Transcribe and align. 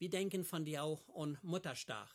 Wir 0.00 0.08
denken 0.08 0.44
von 0.44 0.64
dir 0.64 0.82
auch 0.82 1.02
an 1.14 1.36
Mutterstag. 1.42 2.08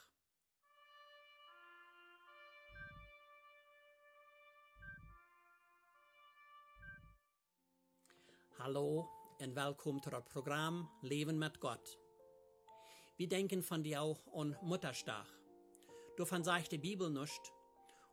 Hallo 8.57 9.07
und 9.37 9.55
willkommen 9.55 10.01
zu 10.01 10.09
das 10.09 10.25
Programm 10.25 10.89
Leben 11.03 11.37
mit 11.37 11.59
Gott. 11.59 11.99
Wir 13.17 13.29
denken 13.29 13.61
von 13.61 13.83
dir 13.83 14.01
auch 14.01 14.33
an 14.33 14.57
Mutterstag. 14.63 15.27
Davon 16.17 16.43
sagt 16.43 16.71
die 16.71 16.79
Bibel 16.79 17.11
nicht, 17.11 17.53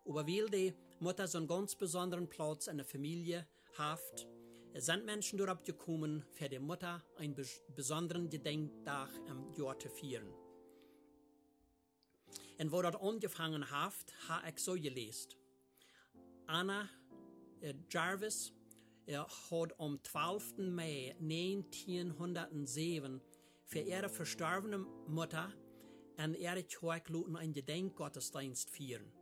aber 0.04 0.26
weil 0.26 0.50
die 0.50 0.74
Mutter 1.00 1.26
so 1.26 1.38
einen 1.38 1.48
ganz 1.48 1.74
besonderen 1.76 2.28
Platz 2.28 2.66
in 2.66 2.76
der 2.76 2.84
Familie 2.84 3.46
hat, 3.78 4.26
sind 4.74 5.04
Menschen 5.04 5.38
darauf 5.38 5.62
gekommen, 5.62 6.24
für 6.32 6.48
die 6.48 6.58
Mutter 6.58 7.04
einen 7.18 7.36
besonderen 7.74 8.30
Gedenktag 8.30 9.10
im 9.28 9.52
Jahr 9.52 9.78
zu 9.78 9.90
feiern. 9.90 10.32
Und 12.58 12.72
wo 12.72 12.80
das 12.80 12.96
angefangen 12.96 13.70
hat, 13.70 13.92
habe 14.28 14.48
ich 14.48 14.58
so 14.58 14.72
gelesen. 14.74 15.28
Anna 16.46 16.88
äh, 17.60 17.74
Jarvis 17.90 18.54
äh, 19.06 19.16
hat 19.16 19.78
am 19.78 20.02
12. 20.02 20.56
Mai 20.58 21.14
1907 21.20 23.20
für 23.64 23.80
ihre 23.80 24.08
verstorbene 24.08 24.78
Mutter 25.08 25.52
en 26.16 26.34
ihre 26.34 26.62
Kirche 26.62 27.02
einen 27.36 27.52
Gedenkgottesdienst 27.52 28.70
feiern. 28.70 29.12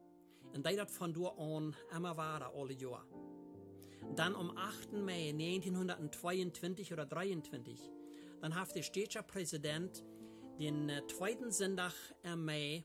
Und 0.52 0.66
das 0.66 0.92
von 0.92 1.14
dort 1.14 1.38
an 1.38 1.74
immer 1.96 2.16
weiter 2.16 2.52
alle 2.54 2.74
Jahre. 2.74 3.06
Dann 4.16 4.34
am 4.34 4.56
8. 4.56 4.92
Mai 4.92 5.30
1922 5.30 6.92
oder 6.92 7.06
23, 7.06 7.78
dann 8.40 8.54
hat 8.54 8.74
der 8.74 8.82
städtische 8.82 9.22
Präsident 9.22 10.04
den 10.58 10.88
äh, 10.88 11.06
zweiten 11.06 11.52
Sonntag 11.52 11.94
im 12.22 12.44
Mai 12.44 12.84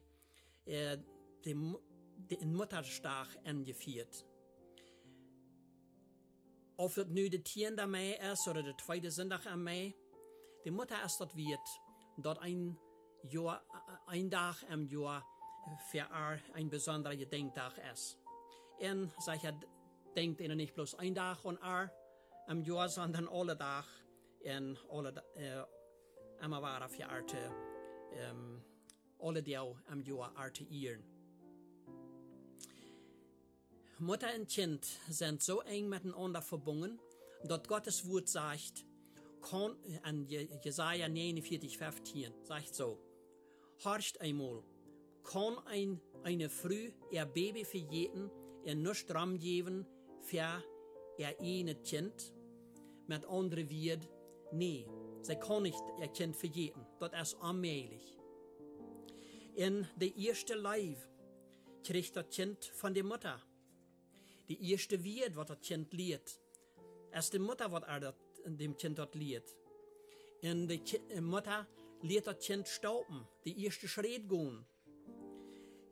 äh, 0.66 0.98
den, 1.44 1.76
den 2.16 2.54
Mutterstag 2.54 3.28
eingeführt. 3.44 4.26
Ob 6.78 6.96
es 6.96 7.08
nu 7.08 7.28
der 7.28 7.44
10. 7.44 7.76
Mai 7.90 8.20
ist 8.32 8.48
oder 8.48 8.62
der 8.62 8.78
zweite 8.78 9.10
Sonntag 9.10 9.46
im 9.48 9.64
Mai, 9.64 9.96
die 10.64 10.72
Mutter 10.72 11.04
ist 11.04 11.20
dort 11.20 11.36
wird, 11.36 11.60
dort 12.18 12.40
ein 12.40 12.78
Jahr, 13.24 13.62
äh, 14.08 14.12
ein 14.12 14.30
Tag 14.30 14.64
im 14.70 14.88
Jahr 14.88 15.26
für 15.90 16.08
ein 16.54 16.70
besonderer 16.70 17.16
Gedenktag 17.16 17.74
ist. 17.92 18.18
Und 18.80 19.12
sicher 19.20 19.54
denkt 20.16 20.42
ihnen 20.42 20.58
nicht 20.58 20.74
bloß 20.74 20.96
ein 20.96 21.16
Tag 21.16 21.44
und 21.44 21.62
er 21.62 21.92
im 22.48 22.64
Jahr, 22.64 22.90
sondern 22.90 23.28
alle 23.28 23.58
Tag 23.58 23.86
und 24.44 24.78
alle, 24.90 25.24
äh, 25.36 26.44
immer 26.44 26.62
war 26.62 26.88
für 26.88 27.08
Arte, 27.08 27.38
ähm, 28.14 28.62
alle 29.20 29.42
die 29.42 29.54
im 29.92 30.02
Jahr 30.04 30.36
Arte 30.36 30.64
ihren. 30.64 31.04
Mutter 33.98 34.28
und 34.38 34.50
Kind 34.50 34.86
sind 35.10 35.42
so 35.42 35.62
eng 35.62 35.88
miteinander 35.88 36.42
verbunden, 36.42 37.00
dass 37.46 37.64
Gottes 37.64 38.08
Wort 38.10 38.28
sagt, 38.28 38.86
an 40.04 40.28
Jesaja 40.28 41.08
49, 41.08 41.78
15, 41.78 42.34
sagt 42.44 42.76
so, 42.76 43.00
horcht 43.84 44.20
einmal, 44.20 44.64
kann 45.24 45.58
ein, 45.66 46.02
eine 46.24 46.50
Früh 46.50 46.92
ihr 47.12 47.26
Baby 47.26 47.64
für 47.64 47.78
jeden, 47.78 48.30
ihr 48.64 48.76
nicht 48.76 49.14
Raum 49.14 49.40
geben, 49.40 49.86
für 50.26 50.64
ihr 51.18 51.40
eine 51.40 51.76
Kind? 51.76 52.34
Mit 53.08 53.26
anderen 53.26 53.70
wird, 53.70 54.10
nee, 54.52 54.88
sie 55.22 55.36
kann 55.36 55.64
nicht 55.64 55.82
ihr 56.00 56.08
Kind 56.08 56.36
für 56.36 56.48
jeden, 56.48 56.86
das 57.00 57.34
ist 57.34 57.42
unmöglich. 57.42 58.18
In 59.56 59.88
der 59.96 60.16
erste 60.18 60.56
Leib 60.56 60.98
kriegt 61.84 62.16
das 62.16 62.30
Kind 62.30 62.66
von 62.66 62.94
der 62.94 63.04
Mutter. 63.04 63.42
Die 64.50 64.72
erste 64.72 65.02
wird, 65.04 65.36
was 65.36 65.48
das 65.48 65.62
Kind 65.62 65.94
lehrt. 65.94 66.40
Erst 67.12 67.34
die 67.34 67.40
Mutter, 67.40 67.72
was 67.72 67.84
er 67.84 68.14
dem 68.46 68.76
Kind 68.76 69.00
dort 69.00 69.16
lehrt. 69.16 69.56
Und 70.44 70.68
die 70.68 71.22
Mutter 71.22 71.68
lehrt 72.02 72.28
das 72.28 72.40
Kind 72.40 72.68
stauben, 72.68 73.28
die 73.46 73.64
erste 73.64 73.88
Schritt 73.88 74.28
gehen. 74.28 74.66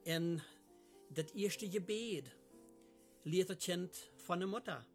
Und 0.06 0.42
das 1.10 1.32
erste 1.34 1.70
Gebet 1.70 2.26
lehrt 3.24 3.50
das 3.50 3.60
Kind 3.60 4.12
von 4.24 4.40
der 4.40 4.48
Mutter. 4.48 4.86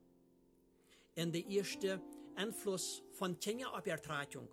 Und 1.16 1.32
der 1.32 1.46
erste 1.46 2.00
Einfluss 2.36 3.02
von 3.12 3.38
Kinderabübertragung, 3.38 4.48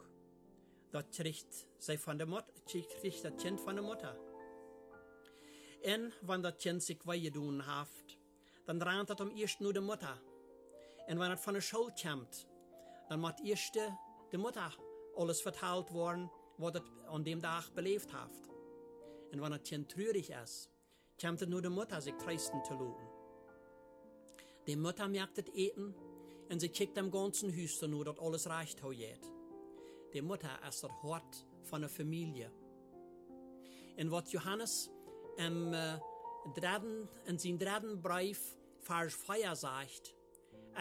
das 0.91 1.05
kriegt, 1.15 1.67
sie 1.77 1.97
von 1.97 2.17
der 2.17 2.27
Mutter, 2.27 2.51
kriegt 2.65 3.23
das 3.23 3.35
Kind 3.41 3.59
von 3.59 3.75
der 3.75 3.83
Mutter. 3.83 4.17
Und 5.83 6.13
wenn 6.21 6.41
das 6.41 6.57
Kind 6.57 6.81
sich 6.83 6.99
weitertun 7.05 7.65
hat, 7.65 7.87
dann 8.65 8.81
rennt 8.81 9.09
das 9.09 9.21
am 9.21 9.31
ersten 9.31 9.63
nur 9.63 9.73
die 9.73 9.81
Mutter. 9.81 10.19
Und 11.07 11.19
wenn 11.19 11.31
es 11.31 11.39
von 11.39 11.53
der 11.53 11.61
Schule 11.61 11.93
kommt, 12.01 12.47
dann 13.07 13.19
muss 13.19 13.39
erst 13.43 13.77
die 14.31 14.37
Mutter 14.37 14.71
alles 15.15 15.41
verteilt 15.41 15.93
worden, 15.93 16.29
was 16.57 16.75
es 16.75 16.81
an 17.07 17.23
dem 17.23 17.41
Tag 17.41 17.69
belebt 17.75 18.11
hat. 18.11 18.31
Und 19.31 19.41
wenn 19.41 19.51
das 19.51 19.63
Kind 19.63 19.91
traurig 19.91 20.31
ist, 20.31 20.69
kommt 21.21 21.47
nur 21.47 21.61
die 21.61 21.69
Mutter 21.69 22.01
sich 22.01 22.15
trösten 22.15 22.63
zu 22.63 22.73
lassen. 22.73 23.14
Die 24.67 24.75
Mutter 24.75 25.07
merkt 25.07 25.37
das 25.37 25.53
Eten 25.53 25.93
und 26.49 26.59
sie 26.59 26.69
kickt 26.69 26.97
dem 26.97 27.11
ganzen 27.11 27.55
Haus 27.55 27.81
nur, 27.83 28.05
dass 28.05 28.19
alles 28.19 28.49
reicht 28.49 28.81
hat. 28.81 29.31
Die 30.13 30.21
Mutter 30.21 30.49
ist 30.67 30.83
das 30.83 30.91
Hort 31.03 31.45
von 31.63 31.81
der 31.81 31.89
Familie. 31.89 32.51
Und 33.97 34.11
was 34.11 34.31
Johannes 34.31 34.89
im, 35.37 35.73
äh, 35.73 35.99
dritten, 36.55 37.07
in 37.25 37.37
seinem 37.37 37.59
dritten 37.59 38.01
Brief, 38.01 38.57
Vers 38.79 39.13
4 39.15 39.55
sagt, 39.55 40.15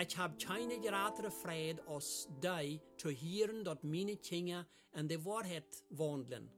ich 0.00 0.18
habe 0.18 0.36
keine 0.36 0.78
größere 0.80 1.30
Freude 1.30 1.86
als 1.86 2.28
die 2.42 2.80
zu 2.96 3.10
hören, 3.10 3.64
dass 3.64 3.82
meine 3.82 4.16
Kinder 4.16 4.66
in 4.94 5.08
der 5.08 5.24
Wahrheit 5.24 5.84
wandeln, 5.90 6.50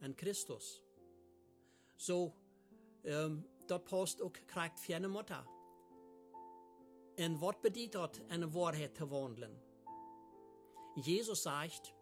in 0.00 0.16
Christus. 0.16 0.82
So, 1.96 2.34
ähm, 3.04 3.44
das 3.66 3.84
passt 3.84 4.22
auch 4.22 4.32
kriegt 4.32 4.80
für 4.80 4.96
eine 4.96 5.08
Mutter. 5.08 5.46
Und 7.18 7.40
was 7.40 7.56
bedeutet 7.60 7.94
das, 7.94 8.18
in 8.30 8.40
der 8.42 8.54
Wahrheit 8.54 8.96
zu 8.96 9.10
wandeln? 9.10 9.60
Jesus 10.94 11.42
sagt, 11.42 11.92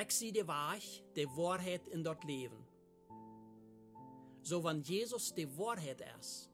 ich 0.00 0.10
sehe 0.10 0.32
die 0.32 0.46
Wahrheit, 0.46 1.88
in 1.88 2.04
dort 2.04 2.22
Leben. 2.24 2.66
So, 4.42 4.62
wenn 4.62 4.82
Jesus 4.82 5.32
die 5.34 5.56
Wahrheit 5.56 6.04
ist, 6.18 6.50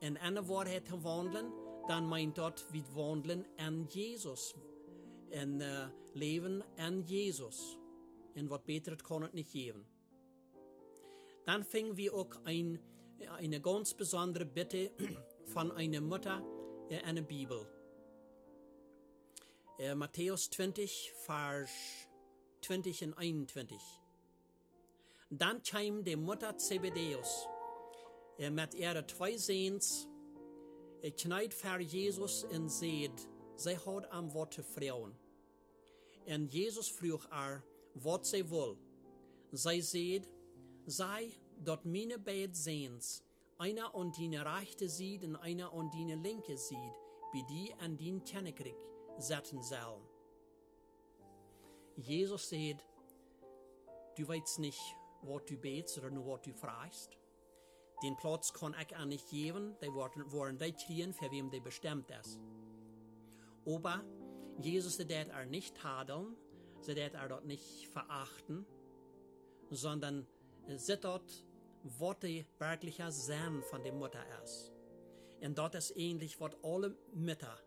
in 0.00 0.16
einer 0.16 0.48
Wahrheit 0.48 0.88
zu 0.88 1.02
wandeln, 1.04 1.52
dann 1.88 2.06
meint 2.06 2.38
dort, 2.38 2.64
wir 2.72 2.84
wandeln 2.94 3.44
an 3.58 3.86
Jesus. 3.88 4.54
En 5.30 5.60
uh, 5.60 5.90
Leben 6.14 6.62
an 6.78 7.02
Jesus. 7.04 7.76
Und 8.34 8.48
was 8.48 8.62
Beteres 8.62 9.02
kann 9.02 9.24
es 9.24 9.32
nicht 9.32 9.52
geben. 9.52 9.84
Dann 11.44 11.64
fingen 11.64 11.96
wir 11.96 12.14
auch 12.14 12.30
ein, 12.44 12.78
eine 13.36 13.60
ganz 13.60 13.92
besondere 13.94 14.46
Bitte 14.46 14.92
von 15.46 15.72
einer 15.72 16.00
Mutter 16.00 16.42
in 16.88 17.00
einer 17.00 17.22
Bibel. 17.22 17.66
Uh, 19.78 19.94
Matthäus 19.94 20.50
20, 20.50 21.12
Vers 21.24 21.70
20 22.62 23.04
und 23.04 23.18
21. 23.18 23.78
Dann 25.30 25.62
kam 25.62 26.04
die 26.04 26.16
Mutter 26.16 26.56
Zebedeus 26.56 27.48
met 28.38 28.74
ihre 28.74 29.06
zwei 29.06 29.36
Sehens, 29.36 30.08
kneit 31.18 31.54
für 31.54 31.80
Jesus 31.80 32.44
in 32.44 32.68
seed, 32.68 33.12
sie 33.56 33.76
hat 33.76 34.10
am 34.12 34.32
Wort 34.34 34.54
Frauen. 34.54 35.14
Und 36.26 36.52
Jesus 36.52 36.88
frug 36.88 37.26
er, 37.30 37.62
was 37.94 38.30
sie 38.30 38.48
will. 38.50 38.76
Sie 39.52 39.80
seht, 39.82 40.28
sei 40.86 41.30
dort 41.64 41.84
meine 41.84 42.18
beiden 42.18 42.54
Sehens, 42.54 43.23
einer 43.58 43.94
an 43.94 44.12
die 44.12 44.36
rechte 44.36 44.88
sieht 44.88 45.24
und 45.24 45.36
einer 45.36 45.72
an 45.72 45.90
die 45.90 46.12
linke 46.12 46.56
sieht, 46.56 46.94
wie 47.32 47.44
die 47.44 47.74
an 47.80 47.96
den 47.96 48.22
Kennekrieg 48.24 48.76
setzen 49.18 49.62
sollen. 49.62 50.02
Jesus 51.96 52.48
sagt, 52.48 52.84
du 54.16 54.26
weißt 54.26 54.58
nicht, 54.58 54.80
was 55.22 55.44
du 55.46 55.56
betest 55.56 55.98
oder 55.98 56.10
nur 56.10 56.26
was 56.26 56.42
du 56.42 56.52
fragst. 56.52 57.16
Den 58.02 58.16
Platz 58.16 58.52
kann 58.52 58.74
ich 58.80 58.96
auch 58.96 59.04
nicht 59.04 59.28
geben, 59.28 59.76
die 59.80 59.92
wollen 59.94 60.58
die 60.58 60.72
kriegen, 60.72 61.12
für 61.12 61.30
wem 61.30 61.50
die 61.50 61.60
bestimmt 61.60 62.10
ist. 62.10 62.40
Aber 63.66 64.04
Jesus 64.58 64.98
wird 64.98 65.10
er 65.10 65.46
nicht 65.46 65.76
tadeln, 65.76 66.36
sie 66.80 66.96
wird 66.96 67.14
er 67.14 67.28
dort 67.28 67.46
nicht 67.46 67.88
verachten, 67.88 68.66
sondern 69.70 70.26
sie 70.76 70.96
dort, 70.98 71.46
was 71.84 72.18
die 72.20 72.46
wirkliche 72.58 73.10
Sinn 73.12 73.62
von 73.62 73.82
der 73.82 73.92
Mutter 73.92 74.24
ist. 74.42 74.72
Und 75.40 75.58
dort 75.58 75.74
ist 75.74 75.96
ähnlich, 75.96 76.40
was 76.40 76.52
alle 76.62 76.96
Mütter 77.12 77.58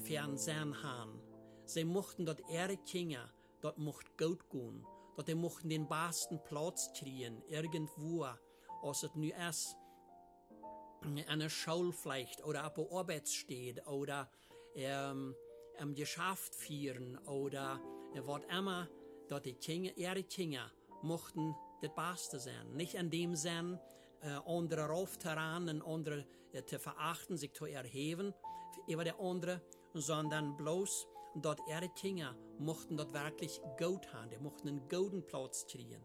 für 0.00 0.20
einen 0.20 0.38
Sinn 0.38 0.82
haben. 0.82 1.20
Sie 1.64 1.84
mochten 1.84 2.26
dort 2.26 2.42
ihre 2.48 2.76
Kinder 2.76 3.30
dort 3.60 3.78
mocht 3.78 4.16
gut 4.16 4.48
gehen, 4.50 4.86
dort 5.16 5.28
er 5.28 5.34
mochten 5.34 5.68
den 5.68 5.88
besten 5.88 6.40
Platz 6.44 6.92
kriegen, 6.92 7.42
irgendwo, 7.48 8.26
als 8.82 9.02
es 9.02 9.14
nu 9.14 9.28
erst 9.28 9.76
eine 11.28 11.50
Schule 11.50 11.92
vielleicht 11.92 12.44
oder 12.44 12.66
auf 12.66 12.74
der 12.74 12.92
Arbeit 12.92 13.28
steht 13.28 13.86
oder 13.86 14.30
ähm, 14.74 15.34
am 15.78 15.94
Geschäft 15.94 16.54
führen 16.54 17.18
oder 17.26 17.80
was 18.14 18.42
immer, 18.56 18.88
dort 19.28 19.46
die 19.46 19.54
Kinder, 19.54 19.96
ihre 19.96 20.22
Kinder 20.22 20.70
mochten 21.02 21.54
das 21.82 21.94
Beste 21.94 22.38
sein. 22.38 22.72
Nicht 22.74 22.94
in 22.94 23.10
dem 23.10 23.34
Sinn, 23.34 23.78
äh, 24.20 24.30
andere 24.46 24.86
raufzuran 24.86 25.68
und 25.68 25.82
andere 25.82 26.26
äh, 26.52 26.64
zu 26.64 26.78
verachten, 26.78 27.36
sich 27.36 27.52
zu 27.52 27.66
erheben 27.66 28.34
über 28.86 29.04
der 29.04 29.18
andere, 29.20 29.60
sondern 29.94 30.56
bloß 30.56 31.06
dort 31.36 31.60
ihre 31.68 31.88
Kinder 31.90 32.36
mochten 32.58 32.96
dort 32.96 33.12
wirklich 33.12 33.60
gut 33.78 34.12
haben, 34.12 34.30
die 34.30 34.38
mochten 34.38 34.68
einen 34.68 34.88
guten 34.88 35.26
Platz 35.26 35.66
kriegen. 35.66 36.02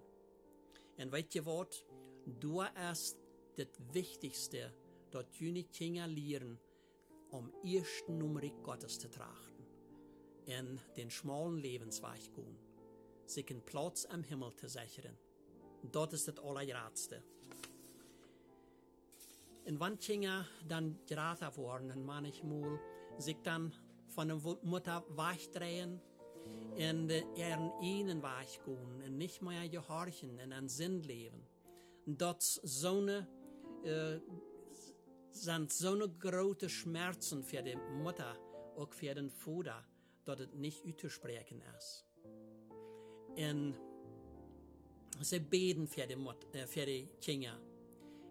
Und 0.98 1.12
weißt 1.12 1.46
was? 1.46 1.86
Du 2.26 2.64
hast 2.64 3.18
das 3.56 3.68
Wichtigste, 3.94 4.74
dort 5.10 5.34
jene 5.36 5.64
Kinder 5.64 6.08
lernen, 6.08 6.60
um 7.32 7.52
ersten 7.64 8.18
Nummer 8.18 8.42
Gottes 8.64 9.00
zu 9.00 9.10
trachten, 9.10 9.66
in 10.46 10.80
den 10.98 11.10
schmalen 11.10 11.58
Lebensweg 11.58 12.34
gehen, 12.34 12.58
sich 13.26 13.50
einen 13.50 13.64
Platz 13.66 14.06
am 14.06 14.24
Himmel 14.24 14.54
zu 14.56 14.68
sichern. 14.68 15.18
Dort 15.84 16.14
ist 16.14 16.28
das 16.28 16.38
Allergradste. 16.40 17.24
Und 19.66 19.80
wenn 19.80 19.98
Kinder 20.00 20.46
dann 20.68 21.00
geraten 21.08 21.56
worden, 21.58 21.92
und 21.92 22.06
manchmal 22.06 22.80
sich 23.18 23.38
dann 23.44 23.74
von 24.08 24.28
der 24.28 24.38
Mutter 24.64 25.04
wegdrehen 25.10 26.02
und 26.76 27.12
ihren 27.36 27.72
ihnen 27.82 28.22
weggehen 28.22 29.04
und 29.06 29.18
nicht 29.18 29.42
mehr 29.42 29.70
gehorchen 29.70 30.32
und 30.40 30.52
einen 30.52 30.68
Sinn 30.68 31.02
leben. 31.02 31.46
Dort 32.06 32.42
so 32.42 32.98
eine, 32.98 33.28
äh, 33.84 34.20
sind 35.32 35.72
so 35.72 35.94
eine 35.94 36.10
große 36.10 36.68
Schmerzen 36.68 37.44
für 37.44 37.62
die 37.62 37.76
Mutter, 37.76 38.36
auch 38.76 38.92
für 38.94 39.14
den 39.14 39.30
Vater, 39.30 39.86
dass 40.26 40.40
es 40.40 40.54
nicht 40.54 40.84
auszusprechen 40.86 41.62
ist. 41.78 42.06
Und 43.38 43.76
sie 45.24 45.40
beten 45.40 45.88
für 45.88 46.06
die, 46.08 46.16
Mut, 46.16 46.54
äh, 46.54 46.68
für 46.68 46.86
die 46.86 47.08
Kinder. 47.22 47.60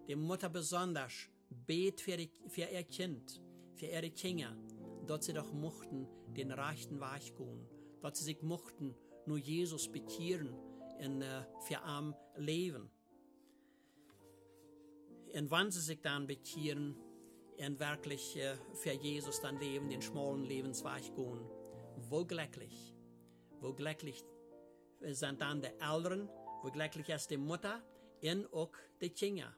Die 0.07 0.15
Mutter 0.15 0.49
besonders 0.49 1.29
bet 1.49 2.01
für, 2.01 2.17
die, 2.17 2.31
für 2.47 2.69
ihr 2.69 2.83
Kind, 2.83 3.41
für 3.75 3.85
ihre 3.85 4.09
Kinder, 4.11 4.55
dort 5.05 5.23
sie 5.23 5.33
doch 5.33 5.51
mochten 5.53 6.07
den 6.35 6.51
rechten 6.51 6.99
Weg 6.99 7.35
gehen, 7.35 7.67
dort 8.01 8.15
sie 8.15 8.23
sich 8.23 8.41
mochten 8.41 8.95
nur 9.25 9.37
Jesus 9.37 9.87
bekehren 9.91 10.53
und 10.99 11.21
äh, 11.21 11.43
für 11.61 11.81
arm 11.81 12.15
leben. 12.35 12.89
Und 15.33 15.51
wenn 15.51 15.71
sie 15.71 15.81
sich 15.81 16.01
dann 16.01 16.27
bekehren 16.27 16.95
und 17.57 17.79
wirklich 17.79 18.37
äh, 18.37 18.55
für 18.73 18.91
Jesus 18.91 19.39
dann 19.41 19.59
leben, 19.59 19.89
den 19.89 20.01
schmalen 20.01 20.43
Lebensweg 20.43 21.15
gehen, 21.15 21.45
wo 22.09 22.25
glücklich, 22.25 22.95
wo 23.59 23.73
glücklich 23.73 24.23
sind 25.01 25.41
dann 25.41 25.61
die 25.61 25.67
Eltern, 25.79 26.29
glücklich 26.69 27.09
ist 27.09 27.29
die 27.31 27.37
Mutter 27.37 27.81
und 28.21 28.53
auch 28.53 28.71
die 29.01 29.09
Kinder. 29.09 29.55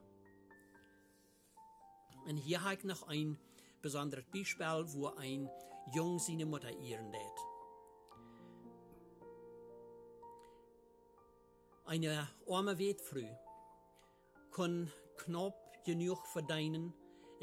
Und 2.26 2.36
hier 2.38 2.62
habe 2.62 2.74
ich 2.74 2.84
noch 2.84 3.06
ein 3.08 3.38
besonderes 3.82 4.24
Beispiel, 4.32 4.84
wo 4.94 5.08
ein 5.08 5.50
Jung 5.92 6.18
seine 6.18 6.46
Mutter 6.46 6.70
ehren 6.70 7.12
lädt. 7.12 7.38
Eine 11.84 12.28
arme 12.48 12.78
Wetfrau 12.78 13.38
kann 14.52 14.90
knapp 15.18 15.84
genug 15.84 16.26
verdienen 16.26 16.94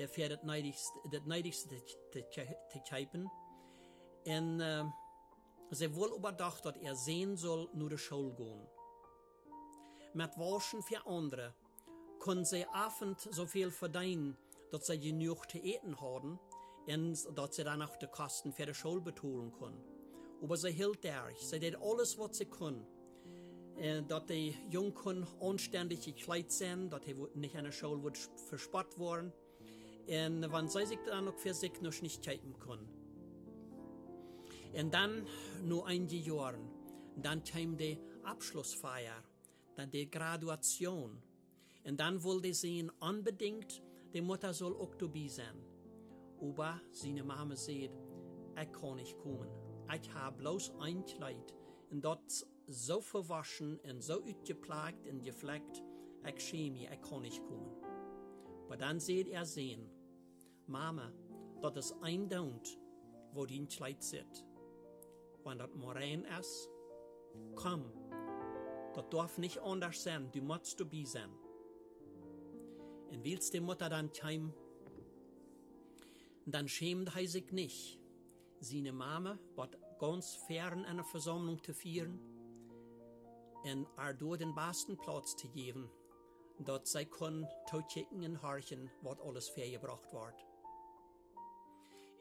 für 0.07 0.29
das 0.29 0.41
Neidigste, 0.41 0.99
das 1.11 1.25
Neidigste 1.25 1.85
zu 1.85 2.79
kaufen. 2.89 3.29
Und 4.25 4.61
äh, 4.61 4.83
sie 5.69 5.95
wohl 5.95 6.11
überdacht, 6.15 6.65
dass 6.65 6.75
er 6.77 6.95
sehen 6.95 7.37
soll, 7.37 7.69
nur 7.73 7.89
die 7.89 7.99
Schule 7.99 8.33
gehen. 8.33 8.67
Mit 10.13 10.37
Waschen 10.37 10.81
für 10.83 11.05
andere 11.05 11.53
können 12.19 12.45
sie 12.45 12.65
abend 12.67 13.19
so 13.19 13.45
viel 13.45 13.71
verdienen, 13.71 14.37
dass 14.71 14.87
sie 14.87 14.99
genug 14.99 15.49
zu 15.49 15.57
eten 15.57 15.99
haben 15.99 16.39
und 16.87 17.37
dass 17.37 17.55
sie 17.55 17.63
dann 17.63 17.81
auch 17.81 17.95
die 17.97 18.07
Kosten 18.07 18.51
für 18.51 18.65
die 18.65 18.73
Schule 18.73 19.01
betalen 19.01 19.51
können. 19.53 19.81
Aber 20.41 20.57
sie 20.57 20.71
hielt 20.71 21.03
durch, 21.03 21.39
sie 21.39 21.59
did 21.59 21.75
alles, 21.81 22.17
was 22.17 22.37
sie 22.37 22.45
können. 22.45 22.85
Äh, 23.77 24.03
dass 24.03 24.25
die 24.25 24.55
Jungen 24.69 25.25
anständig 25.39 26.05
gekleidet 26.05 26.51
sind, 26.51 26.89
dass 26.91 27.05
sie 27.05 27.15
nicht 27.35 27.55
an 27.55 27.65
der 27.65 27.71
Schule 27.71 28.11
verspott 28.47 28.97
worden. 28.99 29.31
Und 30.07 30.51
wenn 30.51 30.67
sie 30.67 30.85
sich 30.85 30.99
dann 31.05 31.27
auch 31.27 31.37
für 31.37 31.53
sich 31.53 31.81
noch 31.81 32.01
nicht 32.01 32.21
kämpfen 32.23 32.59
können. 32.59 32.89
Und 34.73 34.93
dann, 34.93 35.25
nur 35.63 35.87
einige 35.87 36.17
Jahre, 36.17 36.59
dann 37.17 37.43
kam 37.43 37.77
die 37.77 37.97
Abschlussfeier, 38.23 39.23
die 39.87 40.09
Graduation. 40.09 41.21
Und 41.83 41.99
dann 41.99 42.23
wollte 42.23 42.53
sie 42.53 42.87
unbedingt 42.99 43.81
die 44.13 44.21
Mutter 44.21 44.53
soll 44.53 44.75
dabei 44.97 45.27
sein. 45.27 45.63
Aber 46.41 46.81
seine 46.91 47.23
Mama 47.23 47.55
sagt, 47.55 47.91
ich 48.61 48.71
kann 48.71 48.95
nicht 48.95 49.17
kommen. 49.19 49.47
Ich 49.93 50.13
habe 50.13 50.37
bloß 50.37 50.73
ein 50.79 51.05
Kleid 51.05 51.53
und 51.89 52.03
dort 52.03 52.45
so 52.67 53.01
verwaschen 53.01 53.79
und 53.79 54.01
so 54.01 54.21
ausgeplagt 54.23 55.07
und 55.07 55.23
gefleckt, 55.23 55.83
ich 56.25 56.43
schäme 56.43 56.71
mich, 56.71 56.89
ich 56.91 57.01
kann 57.09 57.21
nicht 57.21 57.41
kommen. 57.43 57.71
Aber 58.65 58.77
dann 58.77 58.99
seht 58.99 59.27
er 59.27 59.45
sehen, 59.45 59.89
Mama, 60.67 61.11
dort 61.61 61.77
ist 61.77 61.95
ein 62.01 62.29
Dund, 62.29 62.79
wo 63.33 63.45
dein 63.45 63.67
Kleid 63.67 64.03
sitzt. 64.03 64.45
Wenn 65.43 65.57
das 65.57 65.73
Morain 65.73 66.25
ist, 66.39 66.69
komm, 67.55 67.91
das 68.93 69.09
darf 69.09 69.37
nicht 69.37 69.59
anders 69.59 70.03
sein, 70.03 70.31
du 70.31 70.41
musst 70.41 70.79
dabei 70.79 71.03
sein. 71.05 71.29
Und 73.09 73.23
willst 73.23 73.53
die 73.53 73.59
Mutter 73.59 73.89
dann 73.89 74.11
heim, 74.23 74.53
dann 76.45 76.67
schämt 76.67 77.15
er 77.15 77.27
sich 77.27 77.51
nicht, 77.51 77.99
seine 78.59 78.93
Mama 78.93 79.37
wird 79.55 79.77
ganz 79.99 80.35
fern 80.47 80.85
einer 80.85 81.03
Versammlung 81.03 81.61
zu 81.63 81.73
führen 81.73 82.19
und 83.63 83.87
er 83.97 84.13
durch 84.13 84.39
den 84.39 84.55
besten 84.55 84.97
Platz 84.97 85.35
zu 85.35 85.47
geben, 85.49 85.89
dort 86.59 86.87
sie 86.87 87.05
können 87.05 87.47
tochicken 87.69 88.23
und 88.23 88.41
horchen, 88.41 88.89
was 89.01 89.19
alles 89.19 89.49
vorgebracht 89.49 90.11
wird. 90.11 90.35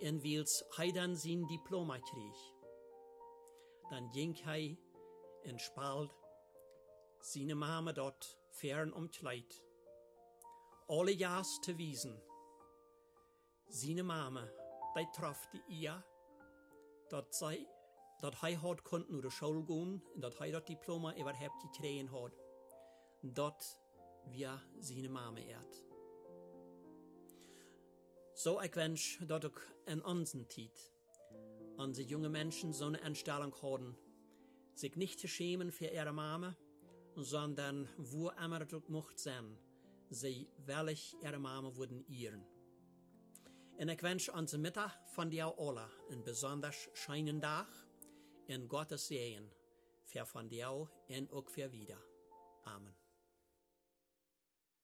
Und 0.03 0.23
wills 0.23 0.65
er 0.79 0.93
dann 0.93 1.15
sein 1.17 1.47
Diploma 1.47 1.99
krieg, 1.99 2.35
dann 3.91 4.11
ging 4.13 4.35
er 4.47 4.77
und 5.51 5.61
spalt 5.61 6.11
seine 7.21 7.55
Mama 7.55 7.93
dort 7.93 8.39
fern 8.51 8.93
umkleid 8.93 9.63
alle 10.91 11.13
jas 11.13 11.61
te 11.61 11.79
wiesen. 11.79 12.21
Seine 13.69 14.03
Mama, 14.03 14.49
die 14.97 15.07
traf 15.15 15.47
die 15.53 15.63
ihr, 15.69 16.05
dat 17.09 17.35
sei, 17.35 17.67
dat 18.21 18.41
hij 18.41 18.55
had 18.55 18.83
kunt 18.83 19.09
naar 19.09 19.21
de 19.21 19.31
school 19.31 19.65
gaan, 19.67 20.03
en 20.15 20.21
dat 20.21 20.39
hij 20.39 20.51
dat 20.51 20.67
diploma 20.67 21.17
überhaupt 21.17 21.61
gekregen 21.61 22.07
had. 22.07 22.33
Dat 23.23 23.79
wir 24.25 24.63
seine 24.81 25.09
Mama 25.09 25.39
ehrt. 25.39 25.85
So 28.35 28.61
ich 28.61 28.75
wünsch, 28.75 29.19
dass 29.27 29.45
auch 29.45 29.61
in 29.87 30.01
unseren 30.01 30.49
Zeit 30.49 30.93
unsere 31.77 32.09
junge 32.09 32.29
Menschen 32.29 32.73
so 32.73 32.87
eine 32.87 33.01
Einstellung 33.03 33.55
haben, 33.63 33.97
sich 34.75 34.97
nicht 34.97 35.21
zu 35.21 35.29
schämen 35.29 35.71
für 35.71 35.87
ihre 35.87 36.13
Mama, 36.13 36.57
sondern 37.25 37.89
wo 37.97 38.31
immer 38.31 38.65
das 38.65 38.89
macht 38.89 39.19
sein, 39.19 39.57
sie 40.11 40.49
welch 40.67 41.17
ihre 41.23 41.39
Mama 41.39 41.75
würden 41.77 42.05
ihren. 42.09 42.45
Und 43.79 43.89
ich 43.89 44.03
wünsche 44.03 44.33
uns 44.33 44.53
Mittag 44.57 44.93
von 45.09 45.31
dir 45.31 45.55
alle 45.59 45.89
einen 46.11 46.23
besonders 46.23 46.89
scheinen 46.93 47.41
Tag 47.41 47.69
in 48.47 48.69
Gottes 48.69 49.07
Sehen, 49.07 49.51
für 50.05 50.27
von 50.27 50.49
dir 50.49 50.89
und 51.09 51.33
auch 51.33 51.49
für 51.49 51.73
wieder. 51.73 51.97
Amen. 52.65 53.00